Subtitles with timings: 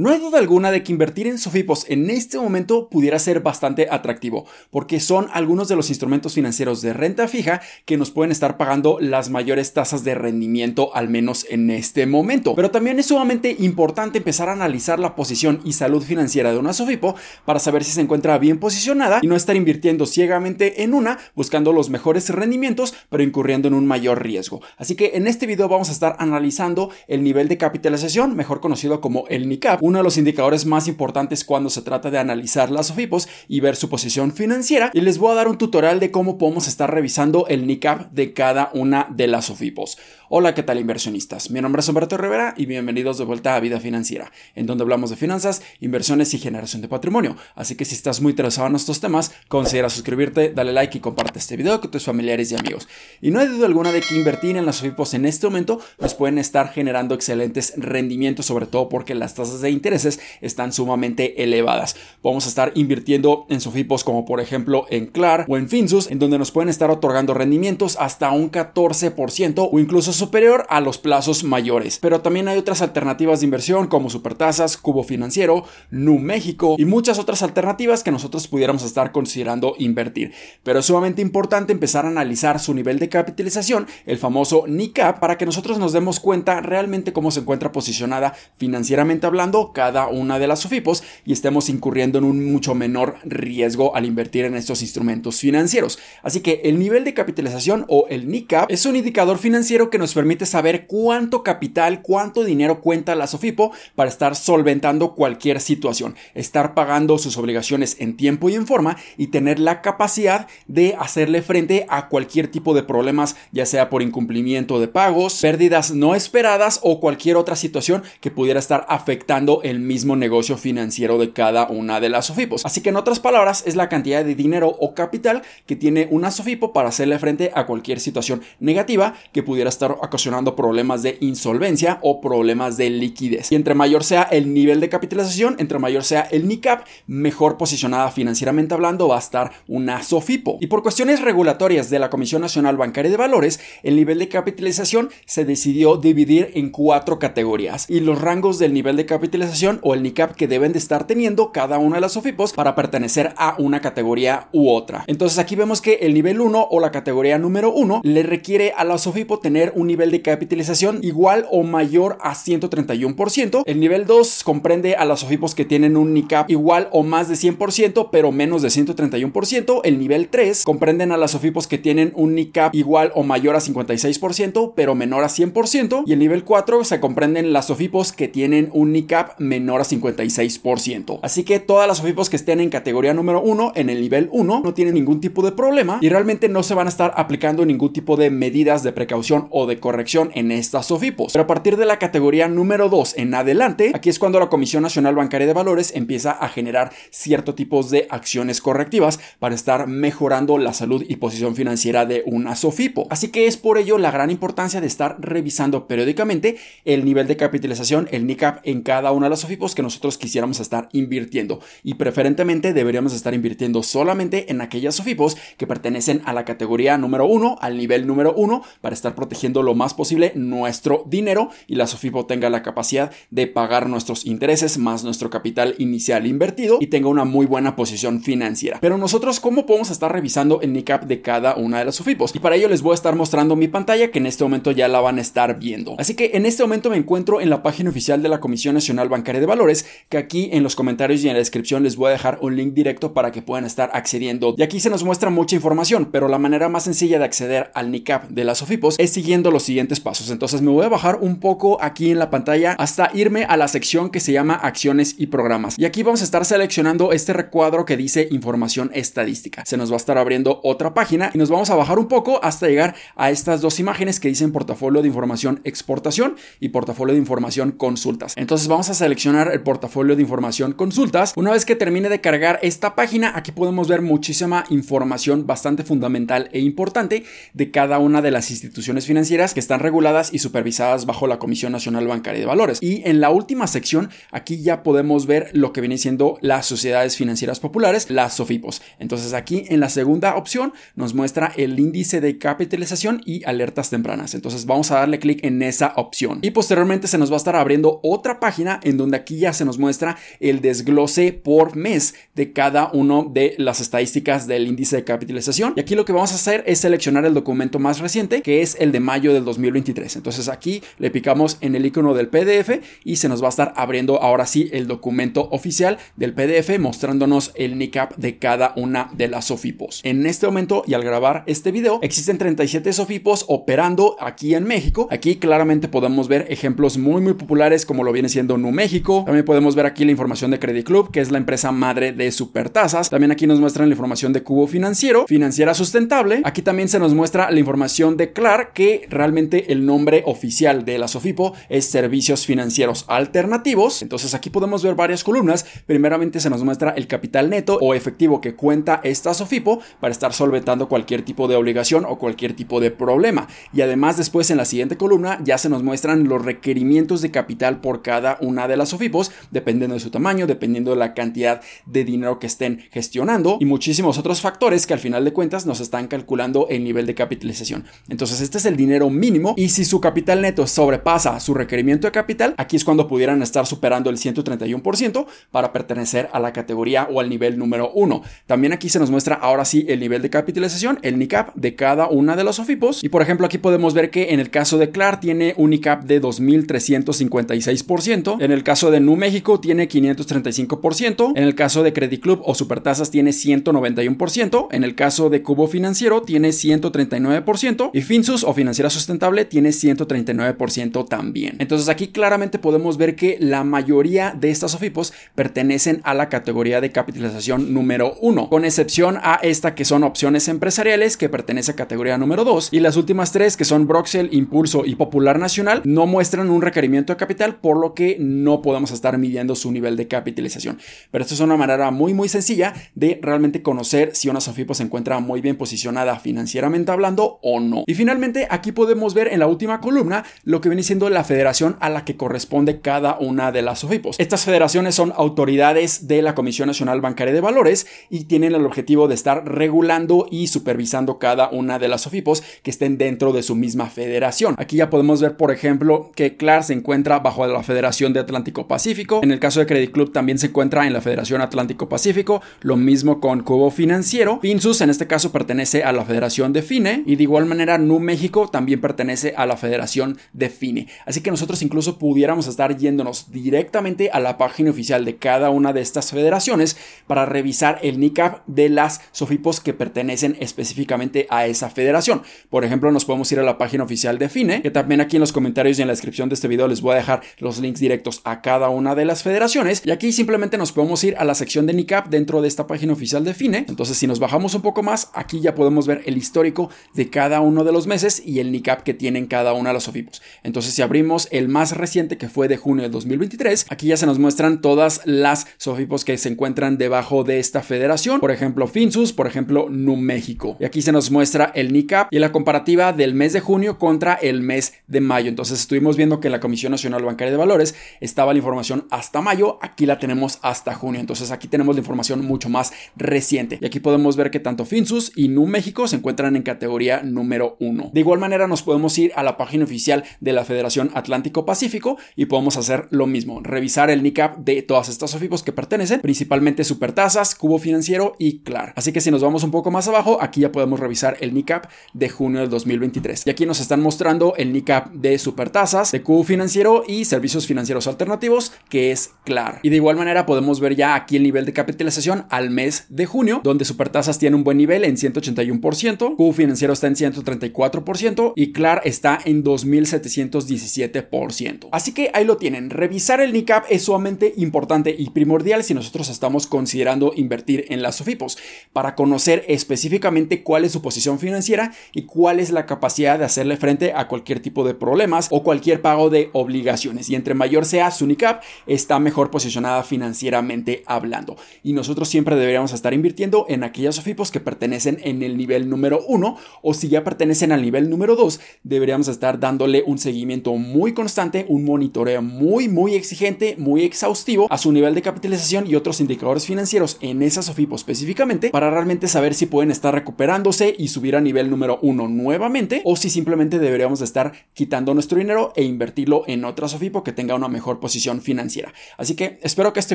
[0.00, 3.86] No hay duda alguna de que invertir en Sofipos en este momento pudiera ser bastante
[3.90, 8.56] atractivo, porque son algunos de los instrumentos financieros de renta fija que nos pueden estar
[8.56, 12.54] pagando las mayores tasas de rendimiento, al menos en este momento.
[12.54, 16.72] Pero también es sumamente importante empezar a analizar la posición y salud financiera de una
[16.72, 17.14] Sofipo
[17.44, 21.74] para saber si se encuentra bien posicionada y no estar invirtiendo ciegamente en una, buscando
[21.74, 24.62] los mejores rendimientos, pero incurriendo en un mayor riesgo.
[24.78, 29.02] Así que en este video vamos a estar analizando el nivel de capitalización, mejor conocido
[29.02, 32.86] como el NICAP, uno de los indicadores más importantes cuando se trata de analizar las
[32.86, 34.92] SOFIPOS y ver su posición financiera.
[34.94, 38.32] Y les voy a dar un tutorial de cómo podemos estar revisando el NICAP de
[38.32, 39.98] cada una de las SOFIPOS.
[40.28, 41.50] Hola, ¿qué tal inversionistas?
[41.50, 45.10] Mi nombre es Humberto Rivera y bienvenidos de vuelta a Vida Financiera, en donde hablamos
[45.10, 47.36] de finanzas, inversiones y generación de patrimonio.
[47.56, 51.40] Así que si estás muy interesado en estos temas, considera suscribirte, dale like y comparte
[51.40, 52.86] este video con tus familiares y amigos.
[53.20, 56.14] Y no hay duda alguna de que invertir en las SOFIPOS en este momento nos
[56.14, 61.96] pueden estar generando excelentes rendimientos, sobre todo porque las tasas de intereses están sumamente elevadas.
[62.22, 66.18] Vamos a estar invirtiendo en SOFIPOS como por ejemplo en CLAR o en Finsus, en
[66.18, 71.44] donde nos pueden estar otorgando rendimientos hasta un 14% o incluso superior a los plazos
[71.44, 71.98] mayores.
[71.98, 77.18] Pero también hay otras alternativas de inversión como Supertasas, Cubo Financiero, Nu México y muchas
[77.18, 80.32] otras alternativas que nosotros pudiéramos estar considerando invertir.
[80.62, 85.38] Pero es sumamente importante empezar a analizar su nivel de capitalización, el famoso NICAP, para
[85.38, 90.48] que nosotros nos demos cuenta realmente cómo se encuentra posicionada financieramente hablando cada una de
[90.48, 95.38] las SOFIPOS y estemos incurriendo en un mucho menor riesgo al invertir en estos instrumentos
[95.40, 95.98] financieros.
[96.22, 100.14] Así que el nivel de capitalización o el NICAP es un indicador financiero que nos
[100.14, 106.74] permite saber cuánto capital, cuánto dinero cuenta la Sofipo para estar solventando cualquier situación, estar
[106.74, 111.86] pagando sus obligaciones en tiempo y en forma y tener la capacidad de hacerle frente
[111.88, 117.00] a cualquier tipo de problemas, ya sea por incumplimiento de pagos, pérdidas no esperadas o
[117.00, 122.08] cualquier otra situación que pudiera estar afectando el mismo negocio financiero de cada una de
[122.08, 122.64] las Sofipos.
[122.64, 126.30] Así que en otras palabras, es la cantidad de dinero o capital que tiene una
[126.30, 131.98] Sofipo para hacerle frente a cualquier situación negativa que pudiera estar ocasionando problemas de insolvencia
[132.02, 133.50] o problemas de liquidez.
[133.52, 138.10] Y entre mayor sea el nivel de capitalización, entre mayor sea el NICAP, mejor posicionada
[138.10, 140.58] financieramente hablando va a estar una SOFIPO.
[140.60, 145.10] Y por cuestiones regulatorias de la Comisión Nacional Bancaria de Valores, el nivel de capitalización
[145.26, 149.39] se decidió dividir en cuatro categorías y los rangos del nivel de capitalización
[149.82, 153.32] o el NICAP que deben de estar teniendo cada una de las SOFIPOS para pertenecer
[153.36, 155.04] a una categoría u otra.
[155.06, 158.84] Entonces aquí vemos que el nivel 1 o la categoría número 1 le requiere a
[158.84, 163.62] la SOFIPO tener un nivel de capitalización igual o mayor a 131%.
[163.66, 167.34] El nivel 2 comprende a las OFIPOS que tienen un NICAP igual o más de
[167.34, 169.80] 100%, pero menos de 131%.
[169.84, 173.60] El nivel 3 comprenden a las OFIPOS que tienen un NICAP igual o mayor a
[173.60, 176.04] 56%, pero menor a 100%.
[176.06, 178.92] Y el nivel 4 se comprenden las OFIPOS que tienen un
[179.38, 181.20] Menor a 56%.
[181.22, 184.60] Así que todas las OFIPOS que estén en categoría número 1, en el nivel 1,
[184.64, 187.92] no tienen ningún tipo de problema y realmente no se van a estar aplicando ningún
[187.92, 191.32] tipo de medidas de precaución o de corrección en estas SOFIPOS.
[191.32, 194.82] Pero a partir de la categoría número 2 en adelante, aquí es cuando la Comisión
[194.82, 200.58] Nacional Bancaria de Valores empieza a generar cierto tipos de acciones correctivas para estar mejorando
[200.58, 203.06] la salud y posición financiera de una SOFIPO.
[203.10, 207.36] Así que es por ello la gran importancia de estar revisando periódicamente el nivel de
[207.36, 211.60] capitalización, el NICAP en cada una de las SOFIPOS que nosotros quisiéramos estar invirtiendo.
[211.84, 217.26] Y preferentemente deberíamos estar invirtiendo solamente en aquellas SOFIPOS que pertenecen a la categoría número
[217.26, 221.86] 1, al nivel número 1, para estar protegiendo lo más posible nuestro dinero y la
[221.86, 227.08] Sofipo tenga la capacidad de pagar nuestros intereses más nuestro capital inicial invertido y tenga
[227.08, 228.78] una muy buena posición financiera.
[228.80, 232.34] Pero nosotros, ¿cómo podemos estar revisando el NICAP de cada una de las Sofipos?
[232.34, 234.88] Y para ello les voy a estar mostrando mi pantalla que en este momento ya
[234.88, 235.96] la van a estar viendo.
[235.98, 239.09] Así que en este momento me encuentro en la página oficial de la Comisión Nacional
[239.10, 242.12] Bancaria de Valores, que aquí en los comentarios y en la descripción les voy a
[242.12, 244.54] dejar un link directo para que puedan estar accediendo.
[244.56, 247.90] Y aquí se nos muestra mucha información, pero la manera más sencilla de acceder al
[247.90, 250.30] NICAP de las Sofipos es siguiendo los siguientes pasos.
[250.30, 253.68] Entonces me voy a bajar un poco aquí en la pantalla hasta irme a la
[253.68, 255.78] sección que se llama acciones y programas.
[255.78, 259.64] Y aquí vamos a estar seleccionando este recuadro que dice información estadística.
[259.66, 262.40] Se nos va a estar abriendo otra página y nos vamos a bajar un poco
[262.42, 267.20] hasta llegar a estas dos imágenes que dicen portafolio de información exportación y portafolio de
[267.20, 268.34] información consultas.
[268.36, 271.32] Entonces vamos a seleccionar el portafolio de información consultas.
[271.36, 276.48] Una vez que termine de cargar esta página, aquí podemos ver muchísima información bastante fundamental
[276.52, 281.26] e importante de cada una de las instituciones financieras que están reguladas y supervisadas bajo
[281.26, 282.78] la Comisión Nacional Bancaria de Valores.
[282.80, 287.16] Y en la última sección, aquí ya podemos ver lo que viene siendo las sociedades
[287.16, 288.82] financieras populares, las SOFIPOS.
[288.98, 294.34] Entonces aquí en la segunda opción nos muestra el índice de capitalización y alertas tempranas.
[294.34, 296.38] Entonces vamos a darle clic en esa opción.
[296.42, 299.78] Y posteriormente se nos va a estar abriendo otra página donde aquí ya se nos
[299.78, 305.74] muestra el desglose por mes de cada uno de las estadísticas del índice de capitalización.
[305.76, 308.76] Y aquí lo que vamos a hacer es seleccionar el documento más reciente, que es
[308.80, 310.16] el de mayo del 2023.
[310.16, 313.72] Entonces aquí le picamos en el icono del PDF y se nos va a estar
[313.76, 319.28] abriendo ahora sí el documento oficial del PDF mostrándonos el NICAP de cada una de
[319.28, 320.00] las SOFIPOS.
[320.04, 325.08] En este momento y al grabar este video existen 37 SOFIPOS operando aquí en México.
[325.10, 329.22] Aquí claramente podemos ver ejemplos muy muy populares como lo viene siendo México.
[329.24, 332.30] También podemos ver aquí la información de Credit Club, que es la empresa madre de
[332.32, 333.10] Supertasas.
[333.10, 336.42] También aquí nos muestran la información de Cubo Financiero, Financiera Sustentable.
[336.44, 340.98] Aquí también se nos muestra la información de Clar, que realmente el nombre oficial de
[340.98, 344.02] la Sofipo es Servicios Financieros Alternativos.
[344.02, 345.64] Entonces aquí podemos ver varias columnas.
[345.86, 350.32] Primeramente se nos muestra el capital neto o efectivo que cuenta esta Sofipo para estar
[350.32, 353.48] solventando cualquier tipo de obligación o cualquier tipo de problema.
[353.72, 357.80] Y además después en la siguiente columna ya se nos muestran los requerimientos de capital
[357.80, 362.04] por cada una de las SOFIPOS, dependiendo de su tamaño, dependiendo de la cantidad de
[362.04, 366.08] dinero que estén gestionando y muchísimos otros factores que al final de cuentas nos están
[366.08, 367.84] calculando el nivel de capitalización.
[368.08, 372.12] Entonces este es el dinero mínimo y si su capital neto sobrepasa su requerimiento de
[372.12, 377.20] capital, aquí es cuando pudieran estar superando el 131% para pertenecer a la categoría o
[377.20, 378.22] al nivel número 1.
[378.46, 382.08] También aquí se nos muestra ahora sí el nivel de capitalización, el NICAP de cada
[382.08, 384.90] una de los SOFIPOS y por ejemplo aquí podemos ver que en el caso de
[384.90, 391.42] CLAR tiene un NICAP de 2356%, en el caso de Nu México tiene 535%, en
[391.42, 396.22] el caso de Credit Club o Supertasas tiene 191%, en el caso de Cubo Financiero
[396.22, 401.56] tiene 139% y Finsus o Financiera Sustentable tiene 139% también.
[401.58, 406.80] Entonces aquí claramente podemos ver que la mayoría de estas OFIPOS pertenecen a la categoría
[406.80, 411.76] de capitalización número 1, con excepción a esta que son opciones empresariales que pertenece a
[411.76, 416.06] categoría número 2 y las últimas tres que son Broxel, Impulso y Popular Nacional no
[416.06, 420.08] muestran un requerimiento de capital por lo que no podemos estar midiendo su nivel de
[420.08, 420.78] capitalización.
[421.10, 424.82] Pero esto es una manera muy muy sencilla de realmente conocer si una SOFIPO se
[424.82, 427.84] encuentra muy bien posicionada financieramente hablando o no.
[427.86, 431.76] Y finalmente aquí podemos ver en la última columna lo que viene siendo la federación
[431.80, 434.16] a la que corresponde cada una de las SOFIPOS.
[434.18, 439.08] Estas federaciones son autoridades de la Comisión Nacional Bancaria de Valores y tienen el objetivo
[439.08, 443.54] de estar regulando y supervisando cada una de las SOFIPOS que estén dentro de su
[443.54, 444.54] misma federación.
[444.58, 448.68] Aquí ya podemos ver, por ejemplo, que CLAR se encuentra bajo la Federación de Atlántico
[448.68, 449.20] Pacífico.
[449.22, 452.42] En el caso de Credit Club también se encuentra en la Federación Atlántico Pacífico.
[452.60, 454.40] Lo mismo con Cubo Financiero.
[454.40, 457.98] Pinsus en este caso pertenece a la Federación de FINE y de igual manera Nu
[457.98, 460.86] México también pertenece a la Federación de FINE.
[461.06, 465.72] Así que nosotros incluso pudiéramos estar yéndonos directamente a la página oficial de cada una
[465.72, 466.76] de estas federaciones
[467.08, 472.22] para revisar el NICAP de las SOFIPOS que pertenecen específicamente a esa federación.
[472.48, 475.20] Por ejemplo, nos podemos ir a la página oficial de FINE, que también aquí en
[475.20, 477.80] los comentarios y en la descripción de este video les voy a dejar los links
[477.80, 479.82] directos a cada una de las federaciones.
[479.84, 482.92] Y aquí simplemente nos podemos ir a la sección de NICAP dentro de esta página
[482.92, 483.64] oficial de FINE.
[483.68, 487.40] Entonces, si nos bajamos un poco más, aquí ya podemos ver el histórico de cada
[487.40, 490.22] uno de los meses y el NICAP que tienen cada una de las SOFIPOS.
[490.42, 494.06] Entonces, si abrimos el más reciente que fue de junio de 2023, aquí ya se
[494.06, 498.20] nos muestran todas las SOFIPOS que se encuentran debajo de esta federación.
[498.20, 500.56] Por ejemplo, Finsus, por ejemplo, Nu México.
[500.60, 504.14] Y aquí se nos muestra el NICAP y la comparativa del mes de junio contra
[504.14, 505.28] el mes de mayo.
[505.28, 507.74] Entonces, estuvimos viendo que la Comisión Nacional Bancaria de Valores
[508.10, 511.00] estaba la información hasta mayo, aquí la tenemos hasta junio.
[511.00, 513.58] Entonces, aquí tenemos la información mucho más reciente.
[513.60, 517.56] Y aquí podemos ver que tanto Finsus y Nu México se encuentran en categoría número
[517.60, 517.90] 1.
[517.92, 521.96] De igual manera, nos podemos ir a la página oficial de la Federación Atlántico Pacífico
[522.16, 526.64] y podemos hacer lo mismo, revisar el NICAP de todas estas SOFIPOS que pertenecen, principalmente
[526.64, 528.72] Supertasas, Cubo Financiero y Clar.
[528.76, 531.66] Así que si nos vamos un poco más abajo, aquí ya podemos revisar el NICAP
[531.94, 533.26] de junio del 2023.
[533.26, 537.86] Y aquí nos están mostrando el NICAP de Supertasas, de Cubo Financiero y Servicios Financieros
[538.00, 539.58] Alternativos, que es Clar.
[539.62, 543.04] Y de igual manera podemos ver ya aquí el nivel de capitalización al mes de
[543.04, 548.52] junio, donde Supertasas tiene un buen nivel en 181%, Cubo Financiero está en 134% y
[548.52, 551.68] Clar está en 2717%.
[551.70, 552.70] Así que ahí lo tienen.
[552.70, 557.96] Revisar el NICAP es sumamente importante y primordial si nosotros estamos considerando invertir en las
[557.96, 558.38] SOFIPOS
[558.72, 563.58] para conocer específicamente cuál es su posición financiera y cuál es la capacidad de hacerle
[563.58, 567.10] frente a cualquier tipo de problemas o cualquier pago de obligaciones.
[567.10, 571.36] Y entre mayor sea su NICAP, está mejor posicionada financieramente hablando.
[571.62, 576.04] Y nosotros siempre deberíamos estar invirtiendo en aquellas SOFIPOS que pertenecen en el nivel número
[576.06, 580.92] uno o si ya pertenecen al nivel número 2, deberíamos estar dándole un seguimiento muy
[580.92, 586.00] constante, un monitoreo muy, muy exigente, muy exhaustivo a su nivel de capitalización y otros
[586.00, 591.16] indicadores financieros en esa SOFIPO específicamente para realmente saber si pueden estar recuperándose y subir
[591.16, 596.24] a nivel número 1 nuevamente o si simplemente deberíamos estar quitando nuestro dinero e invertirlo
[596.26, 598.72] en otra SOFIPO que tenga una mejor mejor posición financiera.
[598.98, 599.94] Así que espero que este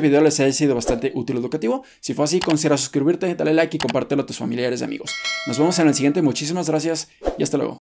[0.00, 1.84] video les haya sido bastante útil y educativo.
[2.00, 5.10] Si fue así, considera suscribirte, dale like y compártelo a tus familiares y amigos.
[5.46, 6.22] Nos vemos en el siguiente.
[6.22, 7.85] Muchísimas gracias y hasta luego.